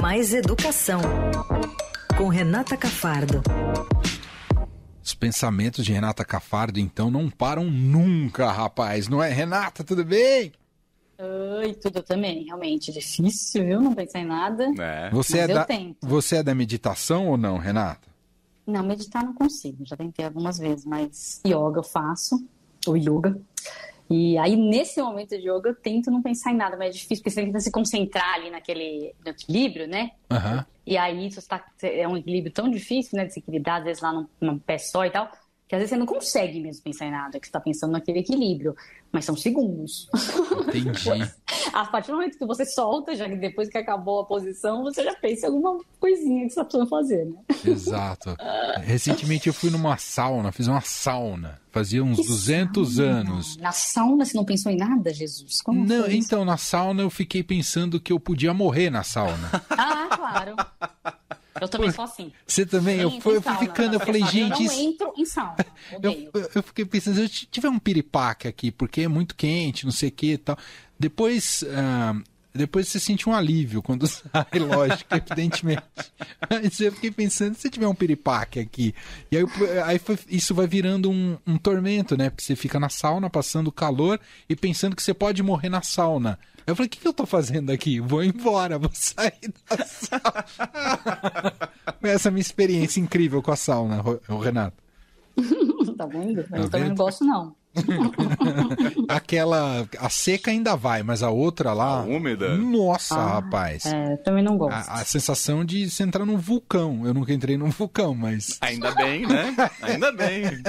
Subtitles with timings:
[0.00, 1.00] Mais Educação,
[2.16, 3.42] com Renata Cafardo.
[5.02, 9.08] Os pensamentos de Renata Cafardo, então, não param nunca, rapaz.
[9.08, 9.84] Não é, Renata?
[9.84, 10.52] Tudo bem?
[11.18, 12.44] Oi, tudo também.
[12.44, 13.80] Realmente difícil, viu?
[13.80, 14.72] Não pensar em nada.
[14.78, 15.10] É.
[15.10, 16.06] Você, é da, tento.
[16.06, 18.08] você é da meditação ou não, Renata?
[18.66, 19.84] Não, meditar não consigo.
[19.84, 22.42] Já tentei algumas vezes, mas yoga eu faço.
[22.86, 23.38] O yoga.
[24.10, 27.18] E aí, nesse momento de yoga, eu tento não pensar em nada, mas é difícil,
[27.18, 30.10] porque você tenta se concentrar ali naquele no equilíbrio, né?
[30.28, 30.64] Uhum.
[30.84, 34.02] E aí, você tá, é um equilíbrio tão difícil, né, de se equilibrar, às vezes
[34.02, 35.30] lá num, num pé só e tal,
[35.70, 38.18] que às vezes você não consegue mesmo pensar em nada, que você está pensando naquele
[38.18, 38.74] equilíbrio,
[39.12, 40.08] mas são segundos.
[40.66, 41.30] Entendi.
[41.72, 45.04] a partir do momento que você solta, já que depois que acabou a posição, você
[45.04, 47.36] já pensa em alguma coisinha que você está precisando fazer, né?
[47.64, 48.36] Exato.
[48.82, 53.10] Recentemente eu fui numa sauna, fiz uma sauna, fazia uns que 200 sauna?
[53.12, 53.56] anos.
[53.58, 55.62] Na sauna você não pensou em nada, Jesus?
[55.62, 59.62] Como não, então na sauna eu fiquei pensando que eu podia morrer na sauna.
[59.70, 60.56] ah, claro.
[61.60, 62.32] Eu também sou assim.
[62.46, 63.00] Você também?
[63.00, 64.64] Eu, fui, eu fui ficando, eu falei, gente.
[64.64, 65.56] Eu não entro em sauna.
[66.02, 69.92] Eu, eu, fiquei pensando, se eu tiver um piripaque aqui, porque é muito quente, não
[69.92, 70.56] sei o que e tal.
[70.98, 71.62] Depois.
[71.62, 75.82] Uh, depois você sente um alívio quando sai, lógico, evidentemente.
[76.50, 78.94] Mas eu fiquei pensando, se tiver um piripaque aqui.
[79.30, 79.44] E aí,
[79.84, 82.28] aí foi, isso vai virando um, um, tormento, né?
[82.28, 86.38] Porque você fica na sauna, passando calor e pensando que você pode morrer na sauna.
[86.66, 88.00] Eu falei, o que, que eu tô fazendo aqui?
[88.00, 91.52] Vou embora, vou sair da sauna.
[92.02, 94.02] Essa é a minha experiência incrível com a sauna,
[94.42, 94.76] Renato.
[95.96, 96.40] tá vendo?
[96.40, 97.54] Eu tá também não gosto, não.
[99.08, 99.88] Aquela.
[99.98, 102.00] A seca ainda vai, mas a outra lá.
[102.00, 102.56] A úmida?
[102.56, 103.86] Nossa, ah, rapaz.
[103.86, 104.90] É, também não gosto.
[104.90, 107.06] A, a, sensação de você entrar num vulcão.
[107.06, 108.58] Eu nunca entrei num vulcão, mas.
[108.60, 109.54] Ainda bem, né?
[109.82, 110.44] Ainda bem.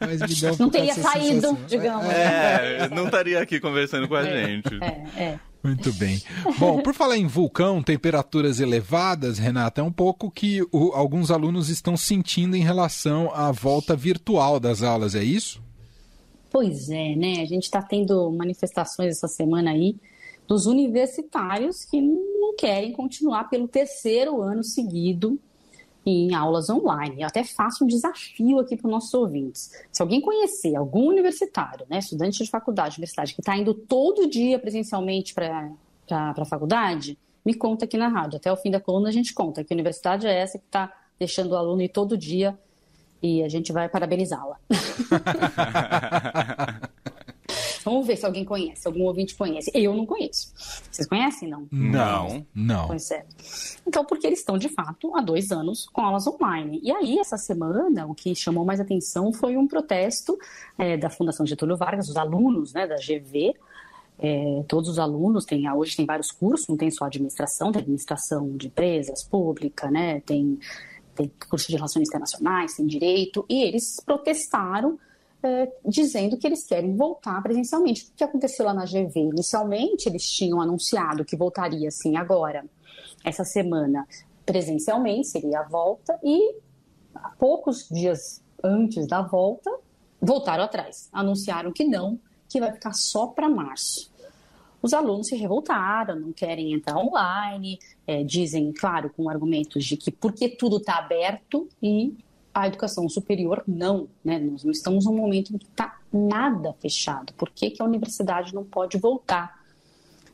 [0.00, 1.58] mas me deu Não teria saído, sensação.
[1.66, 2.06] digamos.
[2.06, 4.78] É, não estaria aqui conversando com a é, gente.
[4.82, 5.38] É, é.
[5.64, 6.20] Muito bem.
[6.58, 11.70] Bom, por falar em vulcão, temperaturas elevadas, Renata, é um pouco que o, alguns alunos
[11.70, 15.63] estão sentindo em relação à volta virtual das aulas, é isso?
[16.54, 17.42] Pois é, né?
[17.42, 19.96] A gente está tendo manifestações essa semana aí
[20.46, 25.36] dos universitários que não querem continuar pelo terceiro ano seguido
[26.06, 27.22] em aulas online.
[27.22, 29.72] Eu até faço um desafio aqui para os nossos ouvintes.
[29.90, 34.56] Se alguém conhecer algum universitário, né, estudante de faculdade, universidade, que está indo todo dia
[34.56, 35.72] presencialmente para
[36.08, 38.36] a faculdade, me conta aqui na rádio.
[38.36, 41.50] Até o fim da coluna a gente conta que universidade é essa que está deixando
[41.50, 42.56] o aluno ir todo dia
[43.24, 44.58] e a gente vai parabenizá-la.
[47.82, 49.70] Vamos ver se alguém conhece, algum ouvinte conhece.
[49.74, 50.52] Eu não conheço.
[50.90, 51.66] Vocês conhecem, não?
[51.70, 52.86] Não, não.
[52.86, 53.24] Pois é.
[53.86, 56.80] Então, porque eles estão, de fato, há dois anos com aulas online.
[56.82, 60.38] E aí, essa semana, o que chamou mais atenção foi um protesto
[60.78, 63.54] é, da Fundação Getúlio Vargas, os alunos né, da GV,
[64.18, 68.56] é, todos os alunos têm, hoje tem vários cursos, não tem só administração, tem administração
[68.56, 70.58] de empresas, pública, né, tem
[71.14, 74.98] tem curso de relações internacionais, tem direito, e eles protestaram
[75.42, 78.04] é, dizendo que eles querem voltar presencialmente.
[78.04, 79.12] O que aconteceu lá na GV?
[79.16, 82.64] Inicialmente, eles tinham anunciado que voltaria, assim, agora,
[83.22, 84.06] essa semana,
[84.44, 86.56] presencialmente, seria a volta, e
[87.38, 89.70] poucos dias antes da volta,
[90.20, 91.08] voltaram atrás.
[91.12, 94.13] Anunciaram que não, que vai ficar só para março
[94.84, 100.10] os alunos se revoltaram, não querem entrar online, é, dizem, claro, com argumentos de que
[100.10, 102.14] porque tudo está aberto e
[102.52, 104.38] a educação superior não, né?
[104.38, 107.32] Nós não estamos num momento em que está nada fechado.
[107.32, 109.58] Por que, que a universidade não pode voltar?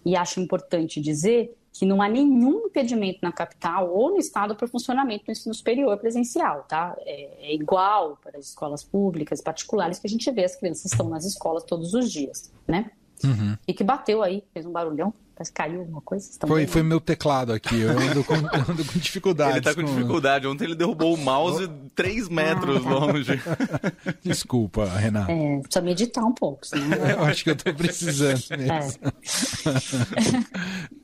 [0.04, 4.64] E acho importante dizer que não há nenhum impedimento na capital ou no estado para
[4.64, 6.96] o funcionamento do ensino superior presencial, tá?
[7.02, 11.08] É, é, igual para as escolas públicas, particulares, que a gente vê as crianças estão
[11.08, 12.90] nas escolas todos os dias, né?
[13.24, 13.56] Uhum.
[13.66, 15.12] E que bateu aí, fez um barulhão.
[15.40, 16.28] Parece que caiu alguma coisa.
[16.46, 17.80] Foi, foi meu teclado aqui.
[17.80, 18.34] Eu ando com,
[18.70, 19.56] ando com dificuldade.
[19.56, 20.46] Ele tá com, com, dificuldade.
[20.46, 22.90] Ontem ele derrubou o mouse 3 metros ah, tá.
[22.90, 23.42] longe.
[24.22, 25.32] Desculpa, Renata.
[25.32, 26.66] É, precisa meditar um pouco.
[26.66, 26.92] Senão...
[27.08, 28.56] eu acho que eu tô precisando é.
[28.58, 29.00] mesmo.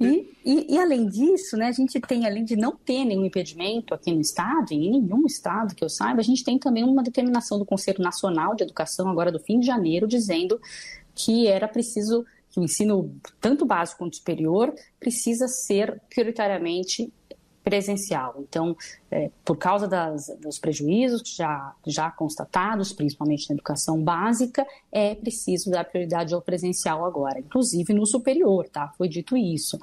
[0.00, 0.04] É.
[0.04, 3.94] e, e, e, além disso, né, a gente tem, além de não ter nenhum impedimento
[3.94, 7.58] aqui no Estado, em nenhum Estado que eu saiba, a gente tem também uma determinação
[7.58, 10.60] do Conselho Nacional de Educação, agora do fim de janeiro, dizendo
[11.16, 17.12] que era preciso que o ensino, tanto básico quanto superior, precisa ser prioritariamente
[17.66, 18.36] presencial.
[18.38, 18.76] Então,
[19.10, 25.68] é, por causa das, dos prejuízos já, já constatados, principalmente na educação básica, é preciso
[25.68, 28.92] dar prioridade ao presencial agora, inclusive no superior, tá?
[28.96, 29.76] Foi dito isso.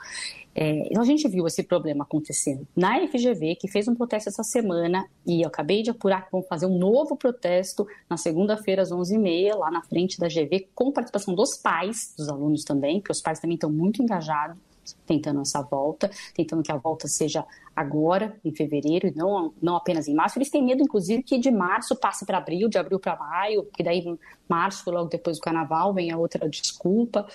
[0.55, 4.43] É, então, a gente viu esse problema acontecendo na FGV, que fez um protesto essa
[4.43, 8.91] semana, e eu acabei de apurar que vão fazer um novo protesto na segunda-feira, às
[8.91, 13.21] 11h30, lá na frente da GV, com participação dos pais, dos alunos também, porque os
[13.21, 14.57] pais também estão muito engajados
[15.05, 17.45] tentando essa volta, tentando que a volta seja
[17.75, 20.37] agora, em fevereiro, e não, não apenas em março.
[20.37, 23.81] Eles têm medo, inclusive, que de março passe para abril, de abril para maio, que
[23.81, 24.03] daí
[24.47, 27.25] março, logo depois do carnaval, vem a outra desculpa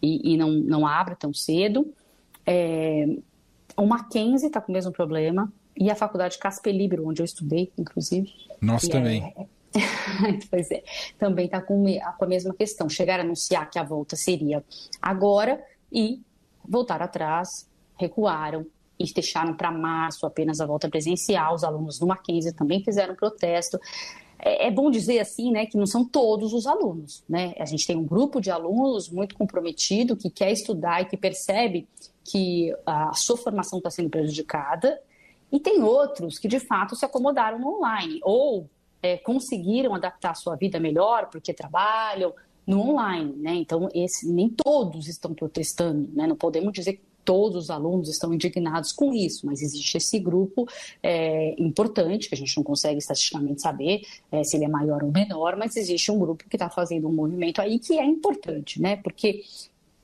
[0.00, 1.92] e, e não, não abra tão cedo.
[2.46, 3.06] É,
[3.76, 7.70] o Mackenzie está com o mesmo problema, e a faculdade Casper Libero, onde eu estudei,
[7.76, 8.32] inclusive.
[8.60, 9.22] Nós também.
[9.36, 9.46] É,
[10.50, 10.82] pois é,
[11.18, 11.84] também está com,
[12.18, 12.88] com a mesma questão.
[12.88, 14.64] Chegar a anunciar que a volta seria
[15.02, 15.62] agora
[15.92, 16.22] e
[16.66, 18.66] voltar atrás, recuaram
[18.98, 21.54] e deixaram para março apenas a volta presencial.
[21.54, 23.78] Os alunos do Mackenzie também fizeram protesto.
[24.38, 27.54] É, é, bom dizer assim, né, que não são todos os alunos, né?
[27.58, 31.88] A gente tem um grupo de alunos muito comprometido que quer estudar e que percebe
[32.24, 35.00] que a sua formação está sendo prejudicada,
[35.50, 38.68] e tem outros que de fato se acomodaram no online ou
[39.02, 42.34] é, conseguiram adaptar a sua vida melhor porque trabalham
[42.66, 43.54] no online, né?
[43.54, 46.26] Então, esse, nem todos estão protestando, né?
[46.26, 50.66] Não podemos dizer que todos os alunos estão indignados com isso, mas existe esse grupo
[51.02, 55.10] é, importante, que a gente não consegue estatisticamente saber é, se ele é maior ou
[55.10, 58.96] menor, mas existe um grupo que está fazendo um movimento aí que é importante, né?
[58.96, 59.42] Porque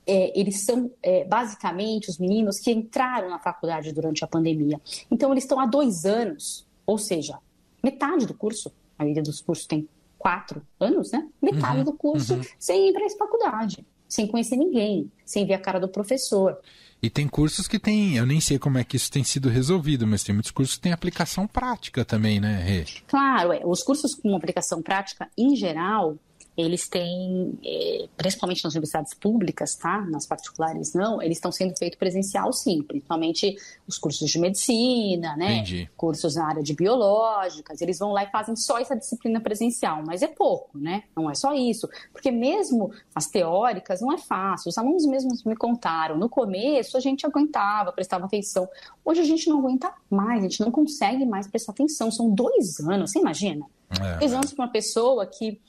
[0.05, 4.79] é, eles são é, basicamente os meninos que entraram na faculdade durante a pandemia.
[5.09, 7.39] Então, eles estão há dois anos, ou seja,
[7.81, 9.87] metade do curso, a maioria dos cursos tem
[10.17, 11.27] quatro anos, né?
[11.41, 12.41] Metade uhum, do curso uhum.
[12.59, 16.59] sem ir para essa faculdade, sem conhecer ninguém, sem ver a cara do professor.
[17.03, 20.07] E tem cursos que tem, eu nem sei como é que isso tem sido resolvido,
[20.07, 22.85] mas tem muitos cursos que têm aplicação prática também, né, Rê?
[23.05, 23.59] Claro, é.
[23.65, 26.15] os cursos com aplicação prática, em geral,
[26.55, 30.01] eles têm, é, principalmente nas universidades públicas, tá?
[30.01, 33.55] Nas particulares não, eles estão sendo feitos presencial sim, principalmente
[33.87, 35.57] os cursos de medicina, né?
[35.57, 35.89] Entendi.
[35.97, 40.21] Cursos na área de biológicas, eles vão lá e fazem só essa disciplina presencial, mas
[40.21, 41.03] é pouco, né?
[41.15, 44.69] Não é só isso, porque mesmo as teóricas não é fácil.
[44.69, 48.69] Os alunos mesmos me contaram, no começo a gente aguentava, prestava atenção.
[49.03, 52.11] Hoje a gente não aguenta mais, a gente não consegue mais prestar atenção.
[52.11, 53.65] São dois anos, você imagina?
[53.89, 54.19] É.
[54.19, 55.59] Dois anos para uma pessoa que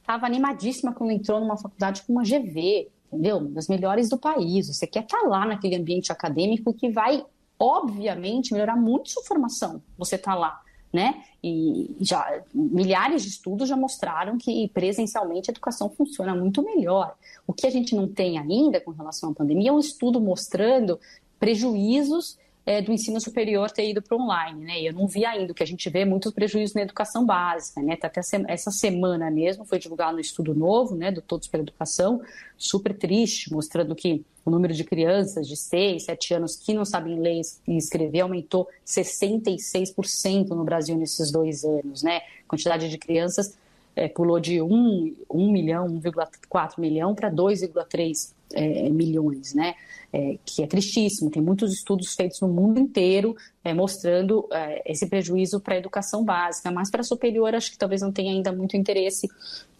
[0.00, 3.38] estava animadíssima quando entrou numa faculdade com uma GV, entendeu?
[3.38, 4.68] Uma das melhores do país.
[4.68, 7.24] Você quer estar tá lá naquele ambiente acadêmico que vai,
[7.58, 9.82] obviamente, melhorar muito sua formação.
[9.96, 10.60] Você está lá,
[10.92, 11.22] né?
[11.42, 17.14] E já milhares de estudos já mostraram que presencialmente a educação funciona muito melhor.
[17.46, 20.98] O que a gente não tem ainda com relação à pandemia é um estudo mostrando
[21.38, 24.80] prejuízos é, do ensino superior ter ido para online, né?
[24.82, 27.82] Eu não vi ainda, o que a gente vê é muitos prejuízos na educação básica,
[27.82, 27.96] né?
[27.96, 32.20] Tá até essa semana mesmo foi divulgado um estudo novo, né, do Todos pela Educação,
[32.56, 37.18] super triste, mostrando que o número de crianças de 6, 7 anos que não sabem
[37.18, 42.18] ler e escrever aumentou 66% no Brasil nesses dois anos, né?
[42.44, 43.56] A quantidade de crianças
[43.96, 49.74] é, pulou de 1, 1 milhão, 1,4 milhão para 2,3 é, milhões, né?
[50.12, 51.30] É, que é tristíssimo.
[51.30, 56.24] Tem muitos estudos feitos no mundo inteiro é, mostrando é, esse prejuízo para a educação
[56.24, 59.28] básica, mas para a superior acho que talvez não tenha ainda muito interesse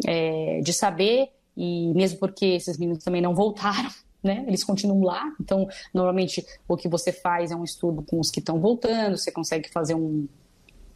[0.07, 3.91] é, de saber, e mesmo porque esses meninos também não voltaram.
[4.23, 4.45] Né?
[4.47, 8.41] Eles continuam lá, então normalmente o que você faz é um estudo com os que
[8.41, 10.29] estão voltando, você consegue fazer um,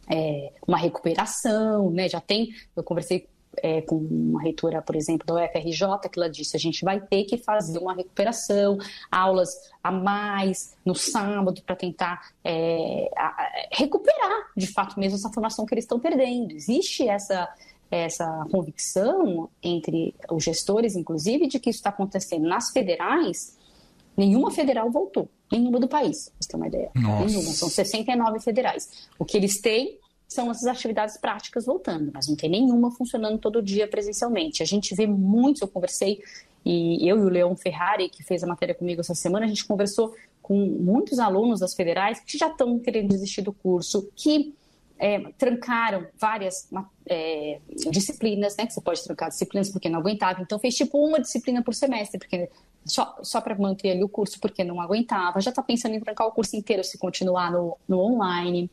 [0.07, 2.07] é, uma recuperação, né?
[2.07, 3.27] Já tem, eu conversei
[3.61, 7.23] é, com uma reitora, por exemplo, da UFRJ, que ela disse: a gente vai ter
[7.25, 8.77] que fazer uma recuperação,
[9.11, 9.49] aulas
[9.83, 15.73] a mais no sábado para tentar é, a, recuperar, de fato, mesmo essa formação que
[15.73, 16.51] eles estão perdendo.
[16.53, 17.47] Existe essa
[17.89, 23.57] essa convicção entre os gestores, inclusive, de que isso está acontecendo nas federais.
[24.17, 26.91] Nenhuma federal voltou, nenhuma do país, pra você ter uma ideia.
[26.95, 27.25] Nossa.
[27.25, 29.07] Nenhuma, são 69 federais.
[29.19, 33.61] O que eles têm são essas atividades práticas voltando, mas não tem nenhuma funcionando todo
[33.61, 34.63] dia presencialmente.
[34.63, 36.21] A gente vê muitos, eu conversei,
[36.65, 39.65] e eu e o Leon Ferrari, que fez a matéria comigo essa semana, a gente
[39.65, 44.53] conversou com muitos alunos das federais que já estão querendo desistir do curso, que
[44.97, 46.69] é, trancaram várias
[47.07, 47.59] é,
[47.91, 48.65] disciplinas, né?
[48.65, 50.41] Que você pode trancar disciplinas porque não aguentava.
[50.41, 52.49] Então fez tipo uma disciplina por semestre, porque
[52.85, 56.27] só, só para manter ali o curso porque não aguentava, já está pensando em trancar
[56.27, 58.69] o curso inteiro se continuar no, no online.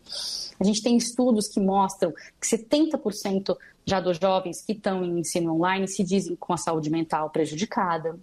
[0.61, 5.55] A gente tem estudos que mostram que 70% já dos jovens que estão em ensino
[5.55, 8.19] online se dizem com a saúde mental prejudicada.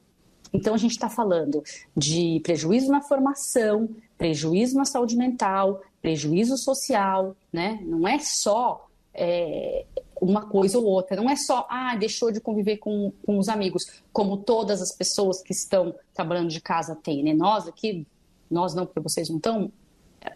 [0.54, 1.64] Então, a gente está falando
[1.96, 7.80] de prejuízo na formação, prejuízo na saúde mental, prejuízo social, né?
[7.84, 8.89] Não é só
[9.20, 9.86] é,
[10.22, 11.18] uma coisa ou outra.
[11.18, 15.42] Não é só, ah, deixou de conviver com, com os amigos, como todas as pessoas
[15.42, 17.34] que estão trabalhando de casa têm, né?
[17.34, 18.08] Nós aqui,
[18.50, 19.72] nós não, porque vocês não estão,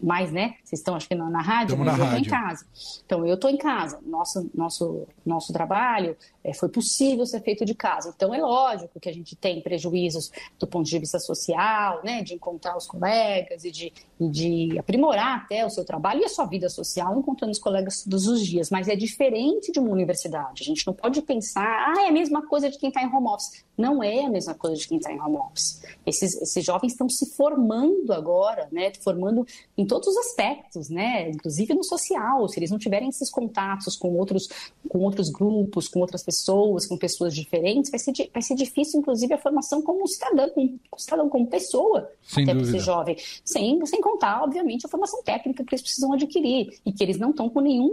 [0.02, 0.54] mais, né?
[0.62, 2.66] Vocês estão, acho que na, na rádio, Estamos mas na eu estou em casa.
[3.04, 4.00] Então, eu estou em casa.
[4.04, 8.12] Nosso, nosso, nosso trabalho é, foi possível ser feito de casa.
[8.14, 12.22] Então, é lógico que a gente tem prejuízos do ponto de vista social, né?
[12.22, 16.28] De encontrar os colegas e de, e de aprimorar até o seu trabalho e a
[16.28, 18.70] sua vida social, encontrando os colegas todos os dias.
[18.70, 20.62] Mas é diferente de uma universidade.
[20.62, 23.28] A gente não pode pensar, ah, é a mesma coisa de quem está em home
[23.28, 23.64] office.
[23.76, 25.82] Não é a mesma coisa de quem está em home office.
[26.06, 28.92] Esses, esses jovens estão se formando agora, né?
[29.02, 31.30] Formando em todos os aspectos, né?
[31.30, 32.48] Inclusive no social.
[32.48, 34.48] Se eles não tiverem esses contatos com outros,
[34.88, 39.34] com outros grupos, com outras pessoas, com pessoas diferentes, vai ser, vai ser difícil, inclusive,
[39.34, 42.76] a formação como cidadão, como, cidadão, como pessoa, Sem até dúvida.
[42.76, 43.16] esse jovem.
[43.44, 47.30] Sem, sem contar, obviamente, a formação técnica que eles precisam adquirir e que eles não
[47.30, 47.92] estão com nenhum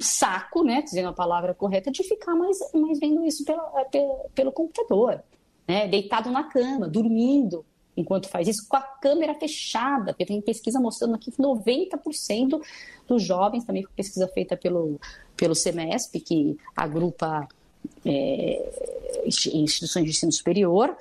[0.00, 4.50] saco, né, dizendo a palavra correta, de ficar mais, mais vendo isso pela, pela- pelo
[4.52, 5.22] computador,
[5.68, 7.64] né, deitado na cama, dormindo,
[7.96, 12.60] enquanto faz isso, com a câmera fechada, porque tem pesquisa mostrando aqui que 90%
[13.06, 15.00] dos jovens, também pesquisa feita pelo,
[15.36, 17.46] pelo CEMESP, que agrupa
[18.04, 20.96] é, insti- instituições de ensino superior,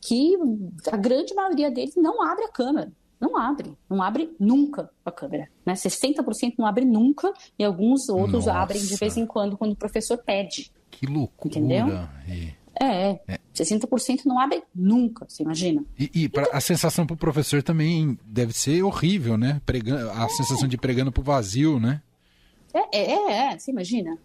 [0.00, 0.36] que
[0.90, 2.92] a grande maioria deles não abre a câmera.
[3.18, 5.48] Não abre, não abre nunca a câmera.
[5.64, 5.72] Né?
[5.72, 8.52] 60% não abre nunca e alguns outros Nossa.
[8.52, 10.70] abrem de vez em quando, quando o professor pede.
[10.90, 11.58] Que loucura.
[11.58, 11.86] Entendeu?
[12.28, 13.18] E, É,
[13.54, 15.84] 60% não abre nunca, você imagina?
[15.98, 19.60] e, e pra- a sensação pro professor também deve ser horrível, né?
[19.64, 22.02] Pregando, a sensação de pregando pro vazio, né?
[22.74, 24.18] É, é, é, é, você imagina?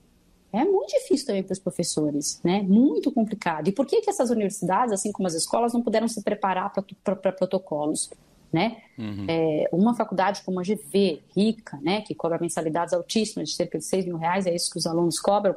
[0.52, 2.62] É muito difícil também para os professores, né?
[2.62, 3.70] Muito complicado.
[3.70, 7.32] E por que, que essas universidades, assim como as escolas, não puderam se preparar para
[7.32, 8.10] protocolos?
[8.52, 8.82] Né?
[9.30, 13.86] É, uma faculdade como a GV, rica, né, que cobra mensalidades altíssimas de cerca de
[13.86, 15.56] 6 mil reais, é isso que os alunos cobram,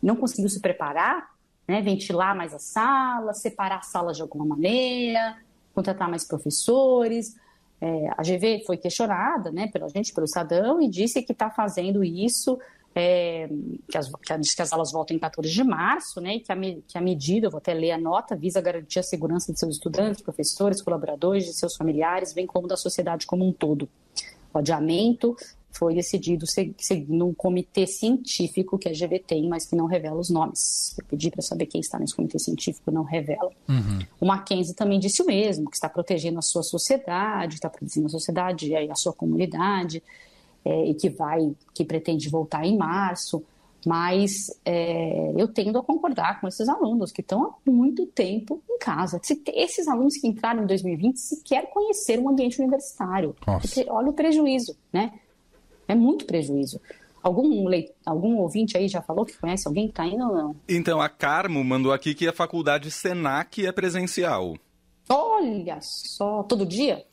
[0.00, 1.31] não conseguiu se preparar,
[1.66, 5.36] né, ventilar mais as salas, separar as salas de alguma maneira,
[5.74, 7.34] contratar mais professores.
[7.80, 12.04] É, a GV foi questionada né, pela gente, pelo Estadão, e disse que está fazendo
[12.04, 12.58] isso,
[12.94, 13.48] é,
[13.90, 16.40] que, as, que, a- diz que as aulas voltam em 14 de março, né, e
[16.40, 19.52] que a, que a medida, eu vou até ler a nota, visa garantir a segurança
[19.52, 23.88] de seus estudantes, professores, colaboradores, de seus familiares, bem como da sociedade como um todo.
[24.54, 25.34] O adiamento
[25.72, 30.20] foi decidido se- seguindo um comitê científico que a GV tem, mas que não revela
[30.20, 30.94] os nomes.
[30.98, 33.50] Eu pedi para saber quem está nesse comitê científico, não revela.
[34.20, 38.10] O Mackenzie também disse o mesmo, que está protegendo a sua sociedade, está protegendo a
[38.10, 40.02] sociedade e a sua comunidade,
[40.64, 43.42] é, e que vai, que pretende voltar em março.
[43.84, 48.78] Mas é, eu tendo a concordar com esses alunos que estão há muito tempo em
[48.78, 49.20] casa.
[49.54, 53.34] Esses alunos que entraram em 2020 sequer conheceram o ambiente universitário.
[53.44, 53.84] Nossa.
[53.88, 55.12] Olha o prejuízo, né?
[55.92, 56.80] É muito prejuízo.
[57.22, 60.56] Algum, leit- algum ouvinte aí já falou que conhece alguém que está indo ou não?
[60.68, 64.56] Então, a Carmo mandou aqui que a faculdade Senac é presencial.
[65.08, 67.04] Olha só, todo dia?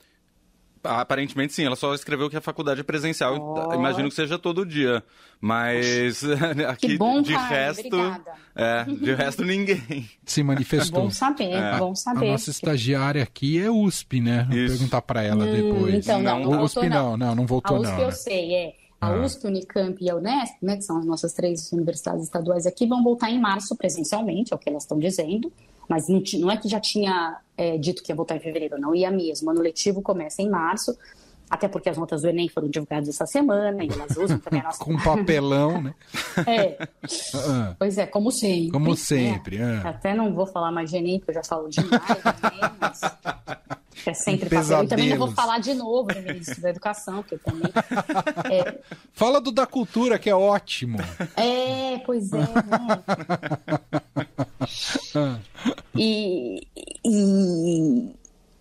[0.84, 3.36] Aparentemente sim, ela só escreveu que a faculdade é presencial.
[3.40, 3.74] Ó.
[3.74, 5.04] Imagino que seja todo dia.
[5.42, 6.24] Mas
[6.70, 7.88] aqui Que bom, de resto.
[7.88, 8.32] obrigada.
[8.56, 10.10] É, de resto ninguém.
[10.26, 11.04] Se manifestou.
[11.04, 12.32] Bom saber, bom A saber.
[12.32, 14.46] nossa estagiária aqui é USP, né?
[14.50, 14.74] Vou Isso.
[14.76, 15.96] perguntar pra ela Hum, depois.
[15.96, 18.00] então não, Não, não USP voltou, não, não, não A voltou USP não.
[18.00, 18.12] eu né?
[18.12, 18.74] sei, é.
[19.02, 19.22] A Ah.
[19.22, 23.02] USP, Unicamp e a Unesp, né, que são as nossas três universidades estaduais aqui, vão
[23.04, 25.52] voltar em março presencialmente, é o que elas estão dizendo.
[25.88, 28.94] Mas não, não é que já tinha é, dito que ia voltar em fevereiro, não
[28.94, 29.48] ia mesmo.
[29.48, 30.96] O ano letivo começa em março,
[31.50, 34.66] até porque as notas do Enem foram divulgadas essa semana, e elas usam também a
[34.70, 34.84] nossa...
[34.84, 35.96] Com papelão, né?
[36.46, 36.88] É,
[37.48, 38.70] Ah, pois é, como sempre.
[38.72, 38.96] Como né?
[38.98, 39.78] sempre, é.
[39.78, 43.02] Até não vou falar mais de Enem, porque eu já falo demais do Enem, mas
[44.10, 44.84] é sempre Um.
[44.84, 47.72] E também não vou falar de novo do ministro da Educação, porque também...
[48.52, 48.80] É,
[49.14, 50.98] Fala do da cultura, que é ótimo.
[51.36, 52.46] É, pois é, né?
[55.96, 56.62] E.
[57.06, 58.16] e...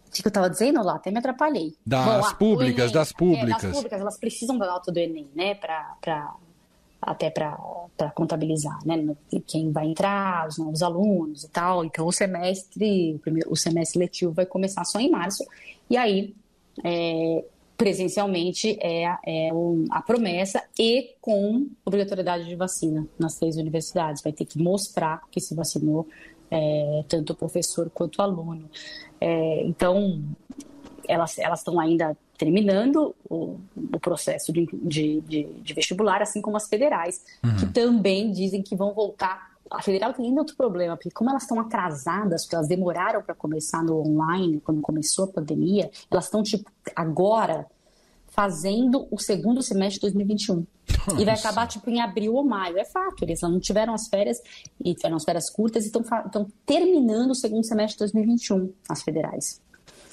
[0.09, 0.97] O que eu estava dizendo lá?
[0.97, 1.77] Até me atrapalhei.
[1.87, 2.95] Das o públicas, Enem.
[2.95, 3.63] das públicas.
[3.63, 5.55] É, das públicas, elas precisam da nota do Enem, né?
[5.55, 5.95] Pra,
[7.01, 7.57] até para
[8.15, 9.17] contabilizar, né?
[9.47, 11.85] Quem vai entrar, os novos alunos e tal.
[11.85, 15.45] Então, o semestre, o, primeiro, o semestre letivo vai começar só em março.
[15.89, 16.35] E aí,
[16.85, 17.45] é,
[17.77, 19.51] presencialmente, é, é
[19.91, 24.23] a promessa e com obrigatoriedade de vacina nas três universidades.
[24.23, 26.07] Vai ter que mostrar que se vacinou
[26.51, 28.69] é, tanto o professor quanto o aluno.
[29.21, 30.23] É, então,
[31.07, 33.57] elas estão ainda terminando o,
[33.93, 37.23] o processo de, de, de- de vestibular, assim como as federais,
[37.59, 39.49] que também dizem que vão voltar.
[39.71, 43.35] A federal tem ainda outro problema, porque como elas estão atrasadas, porque elas demoraram para
[43.35, 47.67] começar no online, quando começou a pandemia, elas estão, tipo, agora
[48.29, 50.65] fazendo o segundo semestre de 2021.
[51.19, 51.49] E vai Nossa.
[51.49, 52.79] acabar, tipo, em abril ou maio.
[52.79, 54.39] É fato, eles não tiveram as férias,
[54.83, 59.61] e tiveram as férias curtas e estão terminando o segundo semestre de 2021, as federais.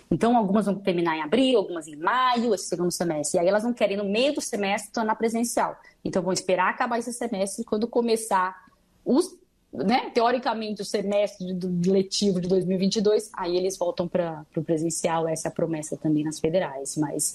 [0.10, 3.38] Então, algumas vão terminar em abril, algumas em maio, esse segundo semestre.
[3.38, 5.76] E aí elas não querem, no meio do semestre, tornar presencial.
[6.04, 8.56] Então, vão esperar acabar esse semestre quando começar
[9.04, 9.36] os,
[9.74, 15.28] né, teoricamente, o semestre do letivo de 2022, aí eles voltam para o presencial.
[15.28, 16.96] Essa é a promessa também nas federais.
[16.98, 17.34] Mas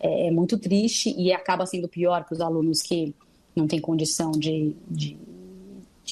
[0.00, 3.14] é, é muito triste e acaba sendo pior para os alunos que
[3.54, 5.16] não têm condição de, de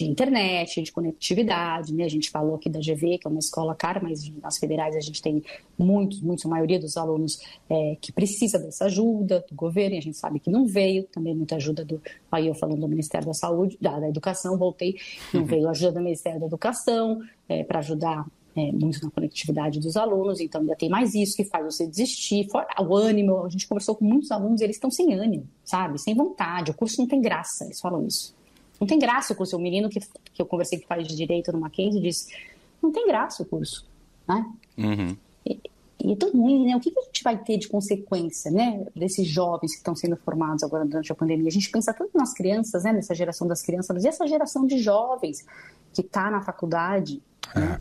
[0.04, 2.04] de internet, de conectividade, né?
[2.04, 5.00] A gente falou aqui da GV, que é uma escola cara, mas nas federais a
[5.00, 5.42] gente tem
[5.78, 10.02] muitos, muitos, a maioria dos alunos é, que precisa dessa ajuda do governo, e a
[10.02, 12.00] gente sabe que não veio, também muita ajuda do,
[12.30, 14.96] aí eu falando do Ministério da Saúde, da, da Educação, voltei,
[15.32, 15.46] não uhum.
[15.46, 20.40] veio ajuda do Ministério da Educação é, para ajudar é, muito na conectividade dos alunos,
[20.40, 23.94] então ainda tem mais isso que faz você desistir, fora o ânimo, a gente conversou
[23.94, 27.64] com muitos alunos, eles estão sem ânimo, sabe, sem vontade, o curso não tem graça,
[27.64, 28.36] eles falam isso.
[28.80, 29.56] Não tem graça o curso.
[29.56, 32.34] O menino que, que eu conversei que faz direito no Mackenzie disse:
[32.82, 33.86] não tem graça o curso.
[34.28, 34.44] Né?
[34.78, 35.16] Uhum.
[35.44, 35.60] E,
[36.04, 36.76] e é tão ruim, né?
[36.76, 38.86] O que, que a gente vai ter de consequência, né?
[38.94, 41.48] Desses jovens que estão sendo formados agora durante a pandemia.
[41.48, 42.92] A gente pensa tanto nas crianças, né?
[42.92, 45.44] Nessa geração das crianças, mas e essa geração de jovens
[45.92, 47.22] que está na faculdade,
[47.54, 47.60] é.
[47.60, 47.80] né?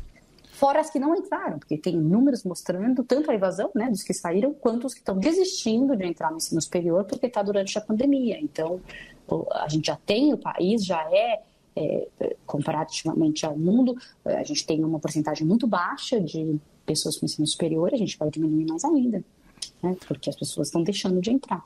[0.56, 4.14] Fora as que não entraram, porque tem números mostrando tanto a evasão, né, dos que
[4.14, 7.82] saíram, quanto os que estão desistindo de entrar no ensino superior porque está durante a
[7.82, 8.40] pandemia.
[8.40, 8.80] Então,
[9.52, 11.42] a gente já tem, o país já é,
[11.76, 17.48] é, comparativamente ao mundo, a gente tem uma porcentagem muito baixa de pessoas com ensino
[17.48, 19.24] superior, a gente vai diminuir mais ainda,
[19.82, 21.66] né, porque as pessoas estão deixando de entrar.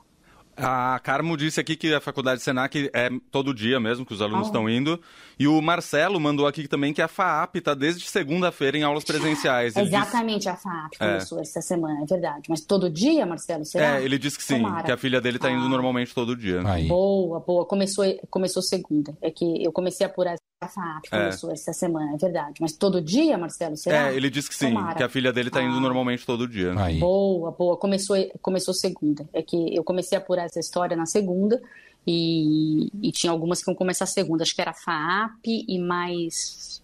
[0.60, 4.46] A Carmo disse aqui que a faculdade Senac é todo dia mesmo, que os alunos
[4.46, 4.72] estão ah.
[4.72, 5.00] indo.
[5.38, 9.74] E o Marcelo mandou aqui também que a FAAP está desde segunda-feira em aulas presenciais.
[9.74, 11.06] Ele Exatamente, a FAAP é.
[11.06, 11.42] começou é.
[11.42, 12.42] essa semana, é verdade.
[12.48, 14.00] Mas todo dia, Marcelo, será?
[14.00, 14.84] É, ele disse que sim, Tomara.
[14.84, 15.52] que a filha dele está ah.
[15.52, 16.62] indo normalmente todo dia.
[16.66, 16.86] Aí.
[16.88, 17.64] Boa, boa.
[17.64, 19.16] Começou, começou segunda.
[19.22, 21.18] É que eu comecei a apurar a FAAP é.
[21.18, 21.54] começou é.
[21.54, 22.54] essa semana, é verdade.
[22.60, 24.12] Mas todo dia, Marcelo, será?
[24.12, 24.94] É, ele disse que sim, Tomara.
[24.94, 25.80] que a filha dele está indo ah.
[25.80, 26.74] normalmente todo dia.
[26.78, 26.98] Aí.
[26.98, 27.76] Boa, boa.
[27.78, 29.26] Começou, começou segunda.
[29.32, 31.60] É que eu comecei a apurar essa história na segunda
[32.06, 34.42] e, e tinha algumas que iam começar segunda.
[34.42, 36.82] Acho que era a FAAP e mais...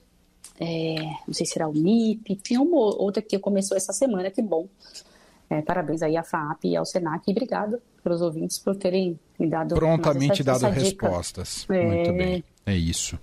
[0.59, 0.95] É,
[1.27, 2.37] não sei se era o MIP.
[2.37, 4.67] Tinha uma outra que começou essa semana, que bom.
[5.51, 9.47] É, parabéns aí à FAAP e ao SENAC e obrigado pelos ouvintes por terem me
[9.51, 9.75] dado...
[9.75, 11.67] Prontamente essa, dado essa respostas.
[11.69, 11.85] É...
[11.85, 13.19] Muito bem, é isso.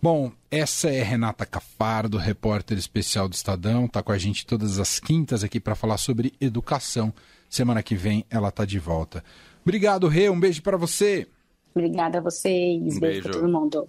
[0.00, 5.00] Bom, essa é Renata Cafardo, repórter especial do Estadão, está com a gente todas as
[5.00, 7.12] quintas aqui para falar sobre educação.
[7.48, 9.24] Semana que vem ela está de volta.
[9.62, 11.26] Obrigado, Rê, um beijo para você.
[11.74, 13.88] Obrigada a vocês, um beijo, beijo para todo mundo.